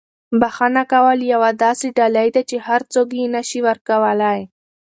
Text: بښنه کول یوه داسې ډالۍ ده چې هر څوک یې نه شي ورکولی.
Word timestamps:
بښنه 0.39 0.83
کول 0.93 1.19
یوه 1.33 1.49
داسې 1.63 1.87
ډالۍ 1.97 2.27
ده 2.35 2.41
چې 2.49 2.57
هر 2.67 2.81
څوک 2.93 3.07
یې 3.19 3.25
نه 3.35 3.41
شي 3.49 3.59
ورکولی. 3.67 4.41